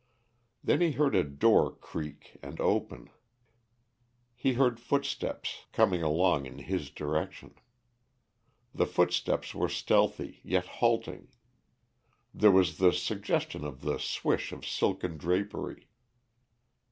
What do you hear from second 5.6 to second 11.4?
coming along in his direction. The footsteps were stealthy, yet halting;